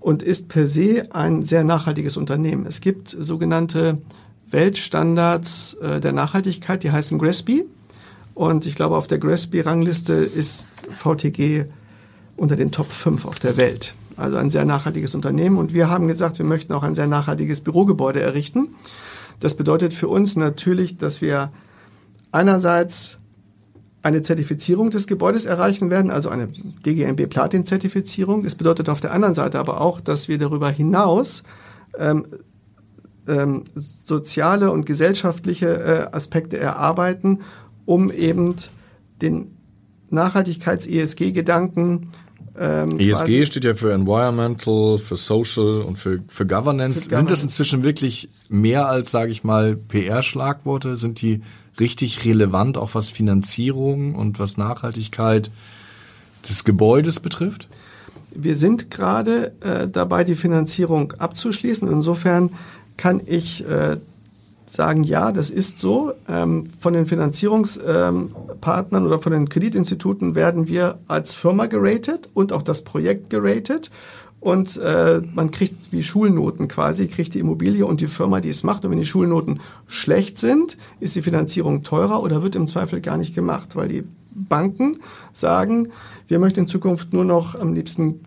[0.00, 2.66] und ist per se ein sehr nachhaltiges Unternehmen.
[2.66, 3.98] Es gibt sogenannte
[4.50, 7.64] Weltstandards äh, der Nachhaltigkeit, die heißen GRESB.
[8.34, 11.66] Und ich glaube, auf der GRESB-Rangliste ist VTG
[12.36, 13.94] unter den Top 5 auf der Welt.
[14.20, 15.58] Also ein sehr nachhaltiges Unternehmen.
[15.58, 18.68] Und wir haben gesagt, wir möchten auch ein sehr nachhaltiges Bürogebäude errichten.
[19.40, 21.50] Das bedeutet für uns natürlich, dass wir
[22.30, 23.18] einerseits
[24.02, 28.44] eine Zertifizierung des Gebäudes erreichen werden, also eine DGMB Platin-Zertifizierung.
[28.44, 31.42] Es bedeutet auf der anderen Seite aber auch, dass wir darüber hinaus
[31.98, 32.26] ähm,
[33.28, 37.40] ähm, soziale und gesellschaftliche äh, Aspekte erarbeiten,
[37.84, 38.54] um eben
[39.20, 39.56] den
[40.10, 42.08] Nachhaltigkeits-ESG-Gedanken
[42.58, 47.08] ähm, ESG steht ja für Environmental, für Social und für, für Governance.
[47.08, 50.96] Für Sind das inzwischen wirklich mehr als, sage ich mal, PR-Schlagworte?
[50.96, 51.42] Sind die
[51.78, 55.50] richtig relevant, auch was Finanzierung und was Nachhaltigkeit
[56.48, 57.68] des Gebäudes betrifft?
[58.32, 61.90] Wir sind gerade äh, dabei, die Finanzierung abzuschließen.
[61.90, 62.50] Insofern
[62.96, 63.96] kann ich äh,
[64.70, 66.12] sagen, ja, das ist so.
[66.28, 72.52] Ähm, von den Finanzierungspartnern ähm, oder von den Kreditinstituten werden wir als Firma geratet und
[72.52, 73.90] auch das Projekt geratet.
[74.38, 78.62] Und äh, man kriegt wie Schulnoten quasi, kriegt die Immobilie und die Firma, die es
[78.62, 78.84] macht.
[78.84, 83.18] Und wenn die Schulnoten schlecht sind, ist die Finanzierung teurer oder wird im Zweifel gar
[83.18, 84.96] nicht gemacht, weil die Banken
[85.32, 85.88] sagen,
[86.28, 88.20] wir möchten in Zukunft nur noch am liebsten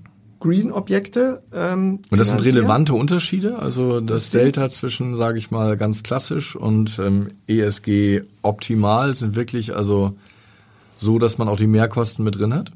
[0.44, 1.42] Green-Objekte.
[1.54, 6.04] Ähm, und das sind relevante Unterschiede, also das, das Delta zwischen, sage ich mal, ganz
[6.04, 10.16] klassisch und ähm, ESG optimal sind wirklich also
[10.98, 12.72] so, dass man auch die Mehrkosten mit drin hat?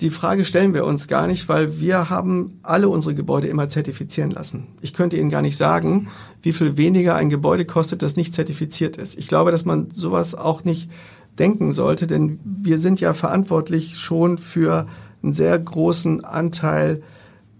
[0.00, 4.30] Die Frage stellen wir uns gar nicht, weil wir haben alle unsere Gebäude immer zertifizieren
[4.30, 4.66] lassen.
[4.80, 6.08] Ich könnte Ihnen gar nicht sagen,
[6.42, 9.16] wie viel weniger ein Gebäude kostet, das nicht zertifiziert ist.
[9.18, 10.90] Ich glaube, dass man sowas auch nicht
[11.38, 14.86] denken sollte, denn wir sind ja verantwortlich schon für
[15.22, 17.02] einen sehr großen Anteil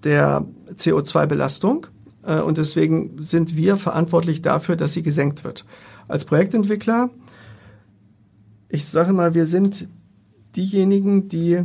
[0.04, 0.44] der
[0.74, 1.86] CO2-Belastung.
[2.24, 5.64] Äh, und deswegen sind wir verantwortlich dafür, dass sie gesenkt wird.
[6.08, 7.10] Als Projektentwickler,
[8.68, 9.88] ich sage mal, wir sind
[10.56, 11.62] diejenigen, die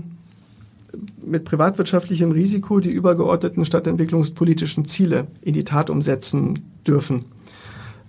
[1.23, 7.25] mit privatwirtschaftlichem Risiko die übergeordneten stadtentwicklungspolitischen Ziele in die Tat umsetzen dürfen.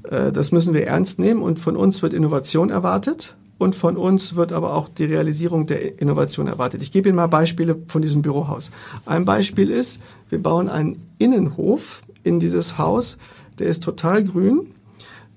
[0.05, 3.37] Äh, das müssen wir ernst nehmen und von uns wird Innovation erwartet.
[3.59, 6.83] Und von uns wird aber auch die Realisierung der Innovation erwartet.
[6.83, 8.71] Ich gebe Ihnen mal Beispiele von diesem Bürohaus.
[9.05, 13.19] Ein Beispiel ist, wir bauen einen Innenhof in dieses Haus,
[13.59, 14.69] der ist total grün,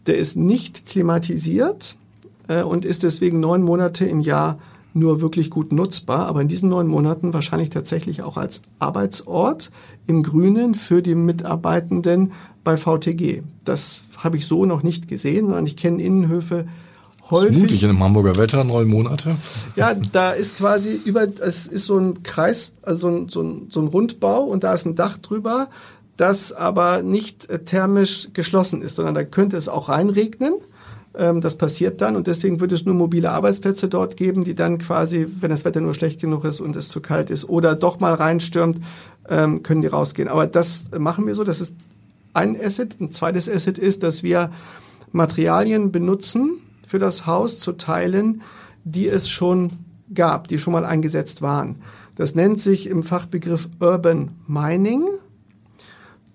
[0.05, 1.95] der ist nicht klimatisiert
[2.47, 4.59] äh, und ist deswegen neun Monate im Jahr
[4.93, 9.71] nur wirklich gut nutzbar, aber in diesen neun Monaten wahrscheinlich tatsächlich auch als Arbeitsort
[10.05, 13.41] im Grünen für die Mitarbeitenden bei VTG.
[13.63, 16.65] Das habe ich so noch nicht gesehen, sondern ich kenne Innenhöfe,
[17.31, 17.47] häufig.
[17.47, 19.35] Das ist mutig in einem Hamburger Wetter, neun Monate.
[19.75, 23.67] Ja, da ist quasi über, es ist so ein Kreis, also so ein, so ein,
[23.69, 25.69] so ein Rundbau und da ist ein Dach drüber.
[26.17, 30.53] das aber nicht äh, thermisch geschlossen ist, sondern da könnte es auch reinregnen.
[31.15, 34.77] Ähm, das passiert dann und deswegen wird es nur mobile Arbeitsplätze dort geben, die dann
[34.77, 37.99] quasi, wenn das Wetter nur schlecht genug ist und es zu kalt ist oder doch
[37.99, 38.79] mal reinstürmt,
[39.29, 40.27] ähm, können die rausgehen.
[40.27, 41.43] Aber das machen wir so.
[41.43, 41.73] Das ist
[42.33, 42.99] ein Asset.
[43.01, 44.51] Ein zweites Asset ist, dass wir
[45.11, 48.41] Materialien benutzen für das Haus zu teilen,
[48.83, 49.71] die es schon
[50.13, 51.77] gab, die schon mal eingesetzt waren.
[52.15, 55.07] Das nennt sich im Fachbegriff Urban Mining.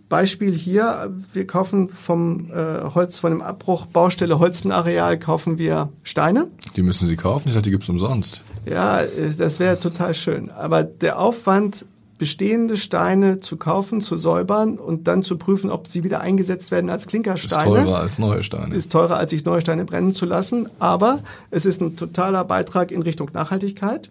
[0.08, 6.46] Beispiel hier, wir kaufen vom äh, Holz, von dem Abbruch Baustelle Holzenareal kaufen wir Steine.
[6.74, 8.42] Die müssen Sie kaufen, ich dachte, die gibt's umsonst.
[8.64, 10.48] Ja, äh, das wäre total schön.
[10.48, 11.84] Aber der Aufwand,
[12.18, 16.88] bestehende Steine zu kaufen, zu säubern und dann zu prüfen, ob sie wieder eingesetzt werden
[16.88, 17.78] als Klinkersteine.
[17.78, 18.74] Ist teurer als neue Steine.
[18.74, 20.68] Ist teurer, als sich neue Steine brennen zu lassen.
[20.78, 24.10] Aber es ist ein totaler Beitrag in Richtung Nachhaltigkeit.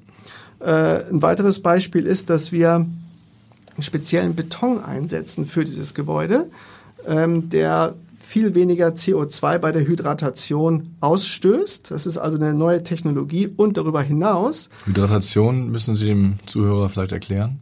[0.60, 6.48] Äh, ein weiteres Beispiel ist, dass wir einen speziellen Beton einsetzen für dieses Gebäude,
[7.08, 11.92] ähm, der viel weniger CO2 bei der Hydratation ausstößt.
[11.92, 14.70] Das ist also eine neue Technologie und darüber hinaus.
[14.86, 17.60] Hydratation müssen Sie dem Zuhörer vielleicht erklären?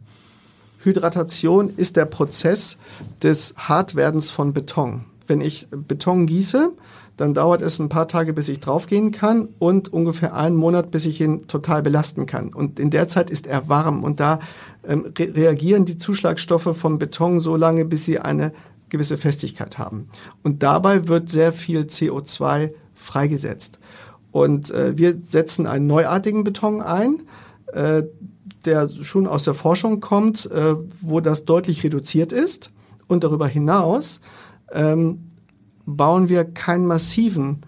[0.84, 2.78] Hydratation ist der Prozess
[3.22, 5.04] des Hartwerdens von Beton.
[5.26, 6.72] Wenn ich Beton gieße,
[7.16, 11.06] dann dauert es ein paar Tage, bis ich draufgehen kann und ungefähr einen Monat, bis
[11.06, 12.52] ich ihn total belasten kann.
[12.52, 14.40] Und in der Zeit ist er warm und da
[14.86, 18.52] ähm, re reagieren die Zuschlagstoffe vom Beton so lange, bis sie eine
[18.88, 20.08] gewisse Festigkeit haben.
[20.42, 23.78] Und dabei wird sehr viel CO2 freigesetzt.
[24.32, 27.22] Und äh, wir setzen einen neuartigen Beton ein,
[27.72, 28.02] äh,
[28.66, 32.72] der schon aus der Forschung kommt, äh, wo das deutlich reduziert ist.
[33.06, 34.20] Und darüber hinaus
[34.72, 35.30] ähm,
[35.86, 37.60] bauen wir keinen massiven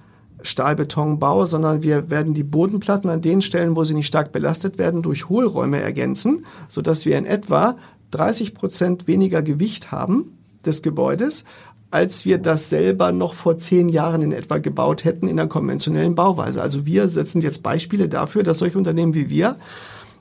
[0.43, 5.03] Stahlbetonbau, sondern wir werden die Bodenplatten an den Stellen, wo sie nicht stark belastet werden,
[5.03, 7.77] durch Hohlräume ergänzen, sodass wir in etwa
[8.13, 11.45] 30 Prozent weniger Gewicht haben des Gebäudes,
[11.91, 16.15] als wir das selber noch vor zehn Jahren in etwa gebaut hätten in der konventionellen
[16.15, 16.61] Bauweise.
[16.61, 19.57] Also wir setzen jetzt Beispiele dafür, dass solche Unternehmen wie wir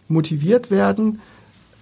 [0.08, 1.20] motiviert werden,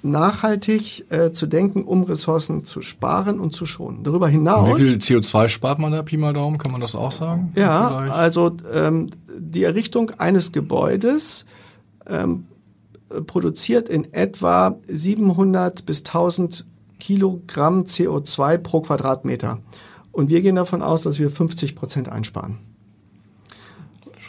[0.03, 4.03] nachhaltig äh, zu denken, um Ressourcen zu sparen und zu schonen.
[4.03, 4.69] Darüber hinaus.
[4.69, 6.57] Und wie viel CO2 spart man da, Pi mal Daumen?
[6.57, 7.53] Kann man das auch sagen?
[7.55, 8.13] Ja, Vielleicht?
[8.13, 11.45] also ähm, die Errichtung eines Gebäudes
[12.05, 12.45] ähm,
[13.27, 16.65] produziert in etwa 700 bis 1000
[16.99, 19.59] Kilogramm CO2 pro Quadratmeter.
[20.11, 22.59] Und wir gehen davon aus, dass wir 50 Prozent einsparen.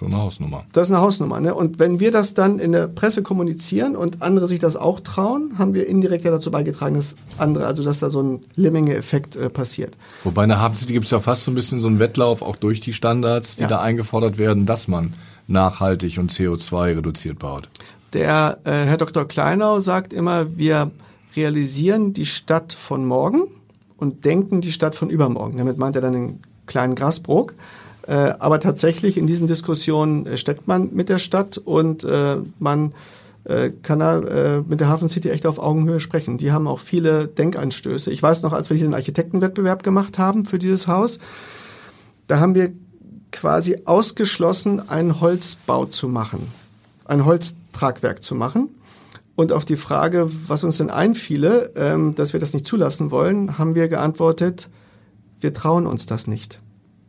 [0.04, 0.64] Schon eine Hausnummer.
[0.72, 1.40] Das ist eine Hausnummer.
[1.40, 1.54] Ne?
[1.54, 5.54] Und wenn wir das dann in der Presse kommunizieren und andere sich das auch trauen,
[5.56, 9.48] haben wir indirekt ja dazu beigetragen, dass andere, also dass da so ein Lemminge-Effekt äh,
[9.48, 9.96] passiert.
[10.22, 12.42] Wobei in der Hafen City gibt es ja fast so ein bisschen so einen Wettlauf,
[12.42, 13.68] auch durch die Standards, die ja.
[13.68, 15.14] da eingefordert werden, dass man
[15.46, 17.70] nachhaltig und CO2 reduziert baut.
[18.12, 19.26] Der äh, Herr Dr.
[19.26, 20.90] Kleinau sagt immer, wir
[21.34, 23.44] realisieren die Stadt von morgen
[23.96, 25.56] und denken die Stadt von übermorgen.
[25.56, 27.54] Damit meint er dann den kleinen Grasbrook.
[28.06, 32.94] Äh, aber tatsächlich in diesen Diskussionen äh, steckt man mit der Stadt und äh, man
[33.82, 36.38] kann äh, mit der Hafen City echt auf Augenhöhe sprechen.
[36.38, 38.10] Die haben auch viele Denkanstöße.
[38.10, 41.18] Ich weiß noch, als wir hier den Architektenwettbewerb gemacht haben für dieses Haus,
[42.26, 42.72] da haben wir
[43.32, 46.48] quasi ausgeschlossen, einen Holzbau zu machen,
[47.04, 48.70] ein Holztragwerk zu machen.
[49.36, 53.58] Und auf die Frage, was uns denn einfiele, ähm, dass wir das nicht zulassen wollen,
[53.58, 54.70] haben wir geantwortet,
[55.40, 56.60] wir trauen uns das nicht.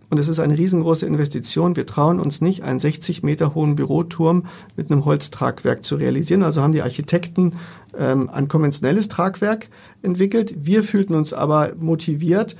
[0.09, 1.75] Und es ist eine riesengroße Investition.
[1.75, 6.43] Wir trauen uns nicht, einen 60 Meter hohen Büroturm mit einem Holztragwerk zu realisieren.
[6.43, 7.53] Also haben die Architekten
[7.97, 9.67] ähm, ein konventionelles Tragwerk
[10.01, 10.53] entwickelt.
[10.57, 12.55] Wir fühlten uns aber motiviert,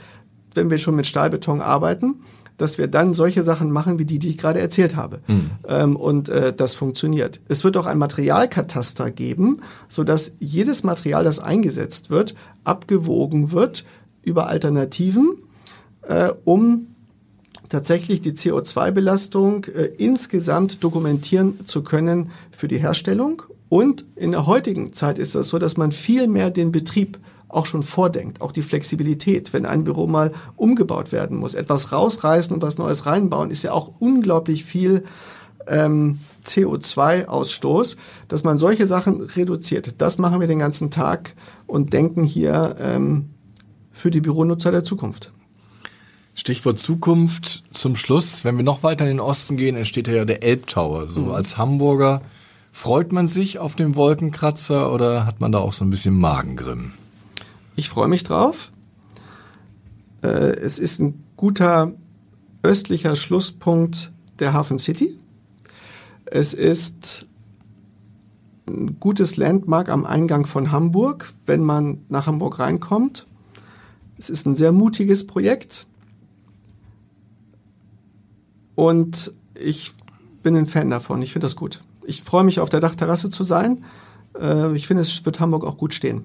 [0.54, 2.22] wenn wir schon mit Stahlbeton arbeiten,
[2.58, 5.20] dass wir dann solche Sachen machen wie die, die ich gerade erzählt habe.
[5.28, 5.52] Mhm.
[5.68, 7.42] Ähm, und äh, das funktioniert.
[7.48, 13.86] Es wird auch ein Materialkataster geben, sodass jedes Material, das eingesetzt wird, abgewogen wird
[14.24, 15.38] über Alternativen,
[16.08, 16.95] äh, um
[17.70, 23.44] tatsächlich die CO2-Belastung äh, insgesamt dokumentieren zu können für die Herstellung.
[23.70, 27.66] Und in der heutigen Zeit ist das so, dass man viel mehr den Betrieb auch
[27.66, 29.54] schon vordenkt, auch die Flexibilität.
[29.54, 33.72] Wenn ein Büro mal umgebaut werden muss, etwas rausreißen und was Neues reinbauen, ist ja
[33.72, 35.04] auch unglaublich viel
[35.68, 37.98] ähm, CO2-Ausstoß,
[38.28, 39.96] dass man solche Sachen reduziert.
[40.00, 41.34] Das machen wir den ganzen Tag
[41.66, 43.30] und denken hier ähm,
[43.92, 45.32] für die Büronutzer der Zukunft.
[46.36, 48.44] Stichwort Zukunft zum Schluss.
[48.44, 51.08] Wenn wir noch weiter in den Osten gehen, entsteht ja der Elbtower.
[51.08, 51.32] So mhm.
[51.32, 52.22] als Hamburger
[52.74, 56.92] freut man sich auf den Wolkenkratzer oder hat man da auch so ein bisschen Magengrimm?
[57.78, 58.70] Ich freue mich drauf.
[60.22, 61.94] Äh, es ist ein guter
[62.64, 65.18] östlicher Schlusspunkt der Hafen City.
[66.26, 67.28] Es ist
[68.68, 73.26] ein gutes Landmark am Eingang von Hamburg, wenn man nach Hamburg reinkommt.
[74.18, 75.88] Es ist ein sehr mutiges Projekt.
[78.76, 79.94] Und ich
[80.44, 81.22] bin ein Fan davon.
[81.22, 81.82] Ich finde das gut.
[82.06, 83.84] Ich freue mich, auf der Dachterrasse zu sein.
[84.40, 86.24] Äh, ich finde, es wird Hamburg auch gut stehen.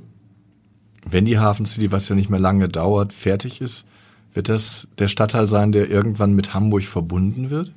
[1.09, 3.87] Wenn die Hafen City, was ja nicht mehr lange dauert, fertig ist,
[4.35, 7.73] wird das der Stadtteil sein, der irgendwann mit Hamburg verbunden wird?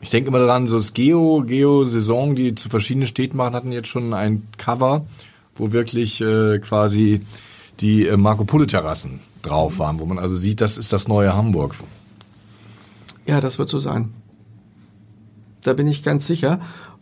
[0.00, 3.86] Ich denke immer daran, so das Geo, Geo-Saison, die zu verschiedenen Städten machen, hatten jetzt
[3.86, 5.06] schon ein Cover,
[5.54, 7.20] wo wirklich äh, quasi
[7.78, 11.34] die äh, Marco Polo Terrassen drauf waren, wo man also sieht, das ist das neue
[11.34, 11.76] Hamburg.
[13.26, 14.12] Ja, das wird so sein.
[15.62, 16.58] Da bin ich ganz sicher.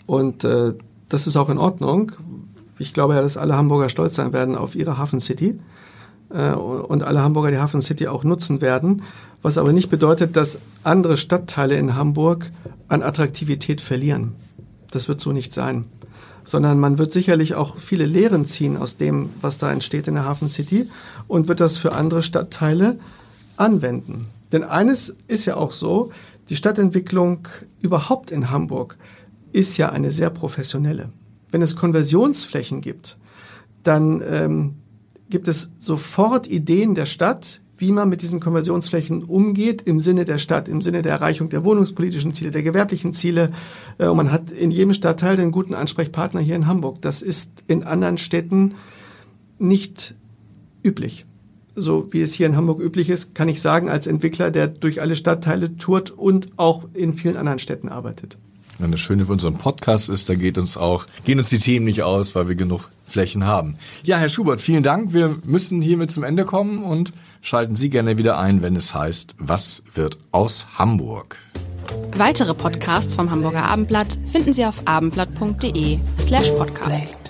[0.06, 0.74] Und äh,
[1.08, 2.12] das ist auch in Ordnung.
[2.78, 5.58] Ich glaube ja, dass alle Hamburger stolz sein werden auf ihre Hafen City
[6.30, 9.02] äh, und alle Hamburger die Hafen City auch nutzen werden.
[9.42, 12.50] Was aber nicht bedeutet, dass andere Stadtteile in Hamburg
[12.88, 14.32] an Attraktivität verlieren.
[14.90, 15.86] Das wird so nicht sein.
[16.44, 20.24] Sondern man wird sicherlich auch viele Lehren ziehen aus dem, was da entsteht in der
[20.24, 20.88] Hafen City
[21.28, 22.98] und wird das für andere Stadtteile
[23.56, 24.26] anwenden.
[24.52, 26.10] Denn eines ist ja auch so,
[26.48, 27.46] die Stadtentwicklung
[27.80, 28.98] überhaupt in Hamburg
[29.52, 31.10] ist ja eine sehr professionelle.
[31.50, 33.18] Wenn es Konversionsflächen gibt,
[33.82, 34.74] dann ähm,
[35.28, 40.38] gibt es sofort Ideen der Stadt, wie man mit diesen Konversionsflächen umgeht im Sinne der
[40.38, 43.52] Stadt, im Sinne der Erreichung der wohnungspolitischen Ziele, der gewerblichen Ziele.
[43.98, 47.00] Äh, und man hat in jedem Stadtteil den guten Ansprechpartner hier in Hamburg.
[47.00, 48.74] Das ist in anderen Städten
[49.58, 50.14] nicht
[50.82, 51.26] üblich
[51.80, 55.00] so wie es hier in Hamburg üblich ist, kann ich sagen, als Entwickler, der durch
[55.00, 58.38] alle Stadtteile tourt und auch in vielen anderen Städten arbeitet.
[58.78, 61.84] Und das Schöne für unseren Podcast ist, da geht uns auch, gehen uns die Themen
[61.84, 63.76] nicht aus, weil wir genug Flächen haben.
[64.02, 65.12] Ja, Herr Schubert, vielen Dank.
[65.12, 67.12] Wir müssen hiermit zum Ende kommen und
[67.42, 71.36] schalten Sie gerne wieder ein, wenn es heißt, was wird aus Hamburg?
[72.16, 77.29] Weitere Podcasts vom Hamburger Abendblatt finden Sie auf abendblatt.de slash podcast.